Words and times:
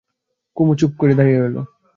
কুমু 0.57 0.73
চুপ 0.79 0.91
করে 0.99 1.13
দাঁড়িয়ে 1.17 1.39
রইল। 1.39 1.57